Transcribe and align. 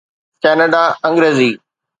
Canada 0.41 0.83
Angrezi 1.07 1.49